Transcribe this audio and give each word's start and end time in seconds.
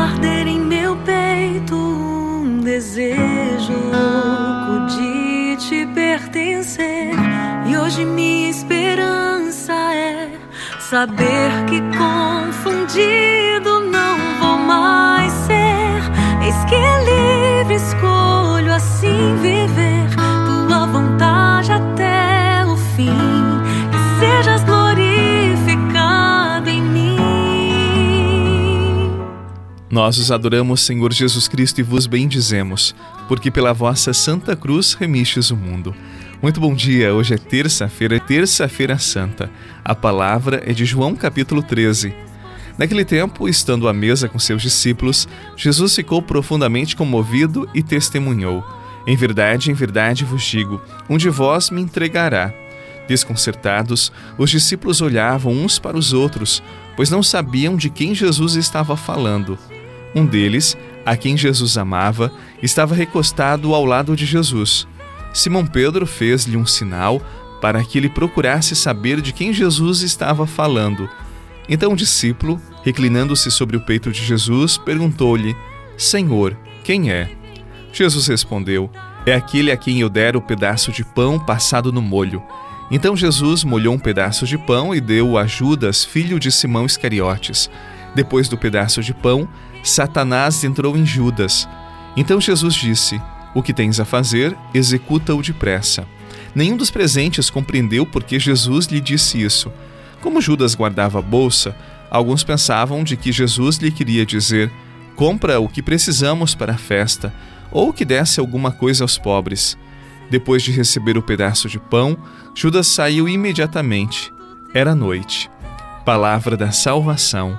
arder 0.00 0.46
em 0.46 0.60
meu 0.60 0.96
peito 0.96 1.74
um 1.76 2.60
desejo 2.60 3.72
louco 3.72 4.86
de 4.94 5.56
te 5.56 5.86
pertencer. 5.94 7.12
E 7.66 7.76
hoje 7.76 8.04
minha 8.04 8.50
esperança 8.50 9.72
é 9.94 10.30
saber 10.78 11.50
que 11.68 11.80
confundido 11.96 12.39
Nós 29.90 30.18
os 30.18 30.30
adoramos, 30.30 30.82
Senhor 30.82 31.12
Jesus 31.12 31.48
Cristo, 31.48 31.80
e 31.80 31.82
vos 31.82 32.06
bendizemos, 32.06 32.94
porque 33.26 33.50
pela 33.50 33.72
vossa 33.72 34.12
Santa 34.12 34.54
Cruz 34.54 34.94
remistes 34.94 35.50
o 35.50 35.56
mundo. 35.56 35.92
Muito 36.40 36.60
bom 36.60 36.72
dia, 36.76 37.12
hoje 37.12 37.34
é 37.34 37.36
terça-feira, 37.36 38.20
terça-feira 38.20 38.96
santa. 39.00 39.50
A 39.84 39.92
palavra 39.92 40.62
é 40.64 40.72
de 40.72 40.84
João 40.84 41.16
capítulo 41.16 41.60
13. 41.60 42.14
Naquele 42.78 43.04
tempo, 43.04 43.48
estando 43.48 43.88
à 43.88 43.92
mesa 43.92 44.28
com 44.28 44.38
seus 44.38 44.62
discípulos, 44.62 45.26
Jesus 45.56 45.96
ficou 45.96 46.22
profundamente 46.22 46.94
comovido 46.94 47.68
e 47.74 47.82
testemunhou: 47.82 48.64
Em 49.08 49.16
verdade, 49.16 49.72
em 49.72 49.74
verdade 49.74 50.24
vos 50.24 50.44
digo, 50.44 50.80
um 51.08 51.18
de 51.18 51.28
vós 51.28 51.68
me 51.68 51.82
entregará. 51.82 52.54
Desconcertados, 53.08 54.12
os 54.38 54.50
discípulos 54.50 55.00
olhavam 55.00 55.52
uns 55.52 55.80
para 55.80 55.98
os 55.98 56.12
outros, 56.12 56.62
pois 56.94 57.10
não 57.10 57.24
sabiam 57.24 57.76
de 57.76 57.90
quem 57.90 58.14
Jesus 58.14 58.54
estava 58.54 58.96
falando. 58.96 59.58
Um 60.14 60.26
deles, 60.26 60.76
a 61.04 61.16
quem 61.16 61.36
Jesus 61.36 61.78
amava, 61.78 62.32
estava 62.62 62.94
recostado 62.94 63.74
ao 63.74 63.84
lado 63.84 64.16
de 64.16 64.26
Jesus. 64.26 64.86
Simão 65.32 65.64
Pedro 65.64 66.06
fez-lhe 66.06 66.56
um 66.56 66.66
sinal 66.66 67.22
para 67.60 67.82
que 67.84 67.98
ele 67.98 68.08
procurasse 68.08 68.74
saber 68.74 69.20
de 69.20 69.32
quem 69.32 69.52
Jesus 69.52 70.02
estava 70.02 70.46
falando. 70.46 71.08
Então 71.68 71.92
o 71.92 71.96
discípulo, 71.96 72.60
reclinando-se 72.82 73.50
sobre 73.50 73.76
o 73.76 73.80
peito 73.80 74.10
de 74.10 74.24
Jesus, 74.24 74.76
perguntou-lhe: 74.76 75.54
Senhor, 75.96 76.56
quem 76.82 77.12
é? 77.12 77.30
Jesus 77.92 78.26
respondeu: 78.26 78.90
É 79.24 79.34
aquele 79.34 79.70
a 79.70 79.76
quem 79.76 80.00
eu 80.00 80.08
der 80.08 80.36
o 80.36 80.40
pedaço 80.40 80.90
de 80.90 81.04
pão 81.04 81.38
passado 81.38 81.92
no 81.92 82.02
molho. 82.02 82.42
Então 82.90 83.16
Jesus 83.16 83.62
molhou 83.62 83.94
um 83.94 83.98
pedaço 83.98 84.44
de 84.46 84.58
pão 84.58 84.92
e 84.92 85.00
deu 85.00 85.38
a 85.38 85.46
Judas, 85.46 86.04
filho 86.04 86.40
de 86.40 86.50
Simão 86.50 86.86
Iscariotes. 86.86 87.70
Depois 88.14 88.48
do 88.48 88.58
pedaço 88.58 89.02
de 89.02 89.14
pão, 89.14 89.48
Satanás 89.82 90.62
entrou 90.64 90.96
em 90.96 91.06
Judas. 91.06 91.68
Então 92.16 92.40
Jesus 92.40 92.74
disse: 92.74 93.20
o 93.54 93.62
que 93.62 93.72
tens 93.72 93.98
a 93.98 94.04
fazer, 94.04 94.56
executa-o 94.72 95.42
depressa. 95.42 96.06
Nenhum 96.54 96.76
dos 96.76 96.90
presentes 96.90 97.50
compreendeu 97.50 98.06
por 98.06 98.22
que 98.22 98.38
Jesus 98.38 98.86
lhe 98.86 99.00
disse 99.00 99.42
isso. 99.42 99.72
Como 100.20 100.40
Judas 100.40 100.74
guardava 100.74 101.18
a 101.18 101.22
bolsa, 101.22 101.74
alguns 102.10 102.44
pensavam 102.44 103.02
de 103.02 103.16
que 103.16 103.32
Jesus 103.32 103.76
lhe 103.76 103.90
queria 103.90 104.26
dizer: 104.26 104.70
compra 105.16 105.60
o 105.60 105.68
que 105.68 105.82
precisamos 105.82 106.54
para 106.54 106.74
a 106.74 106.78
festa, 106.78 107.32
ou 107.70 107.92
que 107.92 108.04
desse 108.04 108.40
alguma 108.40 108.70
coisa 108.70 109.04
aos 109.04 109.18
pobres. 109.18 109.76
Depois 110.30 110.62
de 110.62 110.70
receber 110.70 111.18
o 111.18 111.22
pedaço 111.22 111.68
de 111.68 111.78
pão, 111.78 112.16
Judas 112.54 112.86
saiu 112.86 113.28
imediatamente. 113.28 114.32
Era 114.72 114.94
noite. 114.94 115.50
Palavra 116.04 116.56
da 116.56 116.70
salvação. 116.70 117.58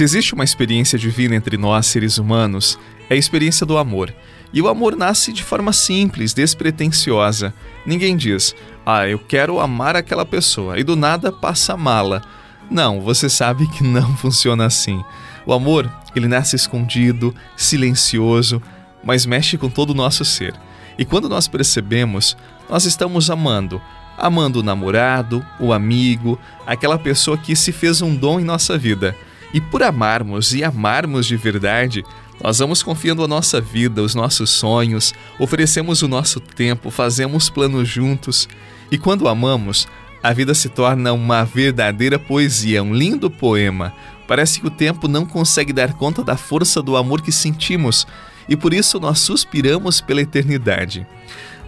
Se 0.00 0.04
existe 0.04 0.32
uma 0.32 0.44
experiência 0.44 0.98
divina 0.98 1.36
entre 1.36 1.58
nós, 1.58 1.84
seres 1.84 2.16
humanos, 2.16 2.78
é 3.10 3.12
a 3.12 3.18
experiência 3.18 3.66
do 3.66 3.76
amor. 3.76 4.10
E 4.50 4.62
o 4.62 4.66
amor 4.66 4.96
nasce 4.96 5.30
de 5.30 5.44
forma 5.44 5.74
simples, 5.74 6.32
despretensiosa. 6.32 7.52
Ninguém 7.84 8.16
diz, 8.16 8.56
ah, 8.86 9.06
eu 9.06 9.18
quero 9.18 9.60
amar 9.60 9.96
aquela 9.96 10.24
pessoa, 10.24 10.80
e 10.80 10.82
do 10.82 10.96
nada 10.96 11.30
passa 11.30 11.74
a 11.74 11.76
mala. 11.76 12.22
Não, 12.70 13.02
você 13.02 13.28
sabe 13.28 13.68
que 13.68 13.84
não 13.84 14.16
funciona 14.16 14.64
assim. 14.64 15.04
O 15.44 15.52
amor, 15.52 15.92
ele 16.16 16.28
nasce 16.28 16.56
escondido, 16.56 17.34
silencioso, 17.54 18.62
mas 19.04 19.26
mexe 19.26 19.58
com 19.58 19.68
todo 19.68 19.90
o 19.90 19.94
nosso 19.94 20.24
ser. 20.24 20.54
E 20.98 21.04
quando 21.04 21.28
nós 21.28 21.46
percebemos, 21.46 22.38
nós 22.70 22.86
estamos 22.86 23.28
amando. 23.28 23.82
Amando 24.16 24.60
o 24.60 24.62
namorado, 24.62 25.44
o 25.60 25.74
amigo, 25.74 26.40
aquela 26.66 26.98
pessoa 26.98 27.36
que 27.36 27.54
se 27.54 27.70
fez 27.70 28.00
um 28.00 28.16
dom 28.16 28.40
em 28.40 28.44
nossa 28.44 28.78
vida. 28.78 29.14
E 29.52 29.60
por 29.60 29.82
amarmos 29.82 30.54
e 30.54 30.62
amarmos 30.62 31.26
de 31.26 31.36
verdade, 31.36 32.04
nós 32.42 32.58
vamos 32.58 32.82
confiando 32.82 33.22
a 33.22 33.28
nossa 33.28 33.60
vida, 33.60 34.02
os 34.02 34.14
nossos 34.14 34.50
sonhos, 34.50 35.12
oferecemos 35.38 36.02
o 36.02 36.08
nosso 36.08 36.40
tempo, 36.40 36.90
fazemos 36.90 37.50
planos 37.50 37.88
juntos. 37.88 38.48
E 38.90 38.96
quando 38.96 39.28
amamos, 39.28 39.86
a 40.22 40.32
vida 40.32 40.54
se 40.54 40.68
torna 40.68 41.12
uma 41.12 41.44
verdadeira 41.44 42.18
poesia, 42.18 42.82
um 42.82 42.94
lindo 42.94 43.30
poema. 43.30 43.92
Parece 44.26 44.60
que 44.60 44.66
o 44.66 44.70
tempo 44.70 45.08
não 45.08 45.26
consegue 45.26 45.72
dar 45.72 45.94
conta 45.94 46.22
da 46.22 46.36
força 46.36 46.80
do 46.80 46.96
amor 46.96 47.20
que 47.20 47.32
sentimos 47.32 48.06
e 48.48 48.56
por 48.56 48.72
isso 48.72 49.00
nós 49.00 49.18
suspiramos 49.18 50.00
pela 50.00 50.20
eternidade. 50.20 51.06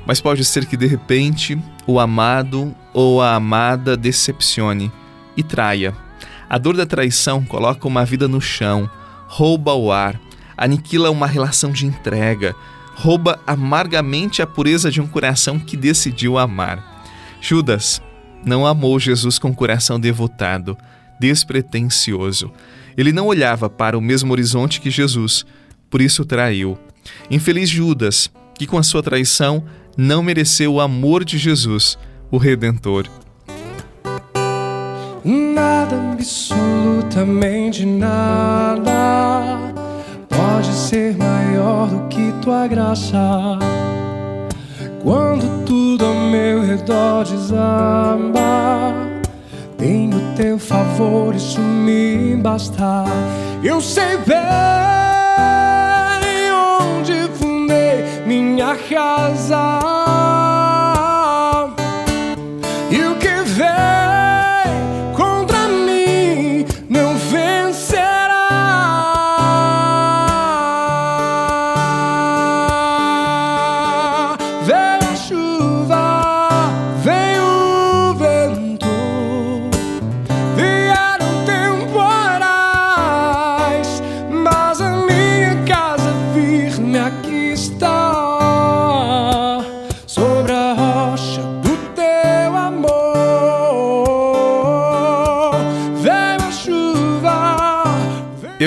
Mas 0.06 0.20
pode 0.20 0.44
ser 0.44 0.66
que 0.66 0.76
de 0.76 0.86
repente 0.86 1.58
o 1.86 2.00
amado 2.00 2.74
ou 2.92 3.20
a 3.20 3.34
amada 3.34 3.96
decepcione 3.96 4.92
e 5.36 5.42
traia 5.42 5.94
a 6.52 6.58
dor 6.58 6.76
da 6.76 6.84
traição 6.84 7.42
coloca 7.42 7.88
uma 7.88 8.04
vida 8.04 8.28
no 8.28 8.38
chão, 8.38 8.90
rouba 9.26 9.72
o 9.72 9.90
ar, 9.90 10.20
aniquila 10.54 11.10
uma 11.10 11.26
relação 11.26 11.72
de 11.72 11.86
entrega, 11.86 12.54
rouba 12.94 13.40
amargamente 13.46 14.42
a 14.42 14.46
pureza 14.46 14.90
de 14.90 15.00
um 15.00 15.06
coração 15.06 15.58
que 15.58 15.78
decidiu 15.78 16.36
amar. 16.36 17.06
Judas 17.40 18.02
não 18.44 18.66
amou 18.66 19.00
Jesus 19.00 19.38
com 19.38 19.54
coração 19.54 19.98
devotado, 19.98 20.76
despretensioso. 21.18 22.52
Ele 22.98 23.12
não 23.12 23.28
olhava 23.28 23.70
para 23.70 23.96
o 23.96 24.02
mesmo 24.02 24.30
horizonte 24.30 24.78
que 24.78 24.90
Jesus, 24.90 25.46
por 25.88 26.02
isso 26.02 26.22
traiu. 26.22 26.78
Infeliz 27.30 27.70
Judas, 27.70 28.30
que 28.58 28.66
com 28.66 28.76
a 28.76 28.82
sua 28.82 29.02
traição 29.02 29.64
não 29.96 30.22
mereceu 30.22 30.74
o 30.74 30.80
amor 30.82 31.24
de 31.24 31.38
Jesus, 31.38 31.96
o 32.30 32.36
Redentor. 32.36 33.08
Nada, 35.24 35.96
absolutamente 36.14 37.86
nada 37.86 39.56
pode 40.28 40.66
ser 40.74 41.16
maior 41.16 41.86
do 41.86 42.08
que 42.08 42.32
tua 42.42 42.66
graça. 42.66 43.56
Quando 45.02 45.64
tudo 45.64 46.04
ao 46.04 46.14
meu 46.14 46.62
redor 46.62 47.22
desaba, 47.24 48.92
tenho 49.78 50.34
teu 50.34 50.58
favor, 50.58 51.36
isso 51.36 51.60
me 51.60 52.34
basta. 52.36 53.04
Eu 53.62 53.80
sei 53.80 54.16
bem 54.26 54.36
onde 56.52 57.28
fundei 57.38 58.04
minha 58.26 58.76
casa. 58.90 59.78
E 62.90 63.04
o 63.04 63.14
que 63.16 63.42
vem 63.44 63.91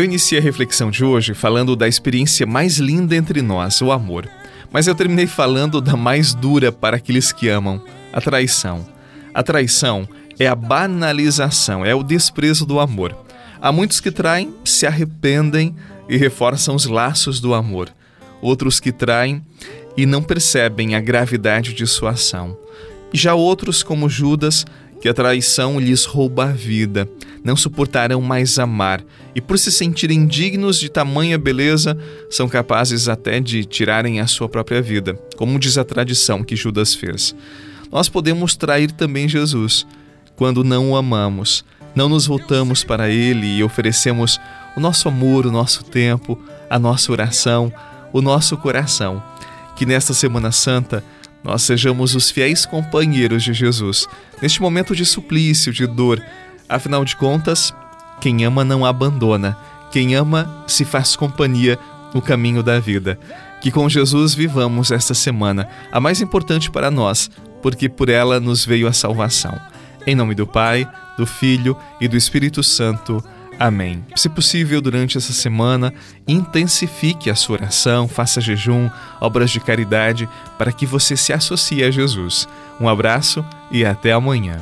iniciei 0.05 0.39
a 0.39 0.43
reflexão 0.43 0.89
de 0.89 1.03
hoje 1.03 1.33
falando 1.33 1.75
da 1.75 1.87
experiência 1.87 2.45
mais 2.45 2.77
linda 2.77 3.15
entre 3.15 3.41
nós, 3.41 3.81
o 3.81 3.91
amor. 3.91 4.29
Mas 4.71 4.87
eu 4.87 4.95
terminei 4.95 5.27
falando 5.27 5.81
da 5.81 5.95
mais 5.95 6.33
dura 6.33 6.71
para 6.71 6.97
aqueles 6.97 7.31
que 7.31 7.49
amam, 7.49 7.83
a 8.13 8.21
traição. 8.21 8.85
A 9.33 9.43
traição 9.43 10.07
é 10.39 10.47
a 10.47 10.55
banalização, 10.55 11.85
é 11.85 11.93
o 11.93 12.03
desprezo 12.03 12.65
do 12.65 12.79
amor. 12.79 13.15
Há 13.61 13.71
muitos 13.71 13.99
que 13.99 14.11
traem, 14.11 14.53
se 14.63 14.85
arrependem 14.85 15.75
e 16.07 16.17
reforçam 16.17 16.75
os 16.75 16.85
laços 16.85 17.39
do 17.39 17.53
amor. 17.53 17.89
Outros 18.41 18.79
que 18.79 18.91
traem 18.91 19.43
e 19.97 20.05
não 20.05 20.21
percebem 20.21 20.95
a 20.95 20.99
gravidade 20.99 21.73
de 21.73 21.87
sua 21.87 22.11
ação. 22.11 22.57
Já 23.13 23.33
outros, 23.33 23.83
como 23.83 24.09
Judas, 24.09 24.65
que 25.01 25.09
a 25.09 25.13
traição 25.13 25.79
lhes 25.79 26.05
rouba 26.05 26.45
a 26.45 26.51
vida, 26.51 27.07
não 27.43 27.55
suportarão 27.55 28.21
mais 28.21 28.57
amar 28.57 29.03
e, 29.35 29.41
por 29.41 29.59
se 29.59 29.71
sentirem 29.71 30.25
dignos 30.25 30.79
de 30.79 30.89
tamanha 30.89 31.37
beleza, 31.37 31.97
são 32.29 32.49
capazes 32.49 33.07
até 33.07 33.39
de 33.39 33.65
tirarem 33.65 34.19
a 34.19 34.27
sua 34.27 34.49
própria 34.49 34.81
vida, 34.81 35.13
como 35.37 35.59
diz 35.59 35.77
a 35.77 35.83
tradição 35.83 36.43
que 36.43 36.55
Judas 36.55 36.95
fez. 36.95 37.35
Nós 37.91 38.09
podemos 38.09 38.55
trair 38.55 38.91
também 38.91 39.29
Jesus 39.29 39.85
quando 40.35 40.63
não 40.63 40.91
o 40.91 40.95
amamos, 40.95 41.63
não 41.95 42.09
nos 42.09 42.25
voltamos 42.25 42.83
para 42.83 43.09
Ele 43.09 43.57
e 43.57 43.63
oferecemos 43.63 44.39
o 44.75 44.79
nosso 44.79 45.07
amor, 45.07 45.45
o 45.45 45.51
nosso 45.51 45.83
tempo, 45.83 46.37
a 46.69 46.77
nossa 46.77 47.11
oração, 47.11 47.71
o 48.11 48.21
nosso 48.21 48.57
coração. 48.57 49.23
Que 49.75 49.85
nesta 49.85 50.13
Semana 50.13 50.51
Santa 50.51 51.03
nós 51.45 51.61
sejamos 51.61 52.15
os 52.15 52.31
fiéis 52.31 52.65
companheiros 52.65 53.43
de 53.43 53.53
Jesus 53.53 54.07
neste 54.41 54.59
momento 54.59 54.95
de 54.95 55.05
suplício, 55.05 55.71
de 55.71 55.85
dor. 55.85 56.19
Afinal 56.67 57.05
de 57.05 57.15
contas, 57.15 57.71
quem 58.19 58.43
ama 58.43 58.65
não 58.65 58.83
abandona, 58.83 59.55
quem 59.91 60.15
ama 60.15 60.65
se 60.65 60.83
faz 60.83 61.15
companhia 61.15 61.77
no 62.15 62.19
caminho 62.19 62.63
da 62.63 62.79
vida. 62.79 63.19
Que 63.61 63.69
com 63.69 63.87
Jesus 63.87 64.33
vivamos 64.33 64.89
esta 64.89 65.13
semana, 65.13 65.69
a 65.91 65.99
mais 65.99 66.19
importante 66.19 66.71
para 66.71 66.89
nós, 66.89 67.29
porque 67.61 67.87
por 67.87 68.09
ela 68.09 68.39
nos 68.39 68.65
veio 68.65 68.87
a 68.87 68.93
salvação. 68.93 69.55
Em 70.07 70.15
nome 70.15 70.33
do 70.33 70.47
Pai, 70.47 70.89
do 71.15 71.27
Filho 71.27 71.77
e 72.01 72.07
do 72.07 72.17
Espírito 72.17 72.63
Santo. 72.63 73.23
Amém. 73.59 74.03
Se 74.15 74.27
possível, 74.27 74.81
durante 74.81 75.17
essa 75.17 75.33
semana, 75.33 75.93
intensifique 76.27 77.29
a 77.29 77.35
sua 77.35 77.57
oração, 77.57 78.07
faça 78.07 78.41
jejum, 78.41 78.89
obras 79.21 79.49
de 79.49 79.59
caridade, 79.59 80.27
para 80.57 80.71
que 80.71 80.85
você 80.85 81.15
se 81.15 81.31
associe 81.31 81.83
a 81.83 81.91
Jesus. 81.91 82.47
Um 82.79 82.89
abraço 82.89 83.45
e 83.71 83.85
até 83.85 84.11
amanhã. 84.11 84.61